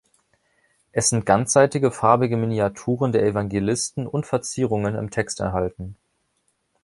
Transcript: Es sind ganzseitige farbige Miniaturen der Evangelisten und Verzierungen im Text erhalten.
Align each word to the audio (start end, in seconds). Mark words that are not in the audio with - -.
Es 0.91 1.09
sind 1.09 1.27
ganzseitige 1.27 1.91
farbige 1.91 2.35
Miniaturen 2.35 3.11
der 3.11 3.21
Evangelisten 3.21 4.07
und 4.07 4.25
Verzierungen 4.25 4.95
im 4.95 5.11
Text 5.11 5.39
erhalten. 5.41 5.95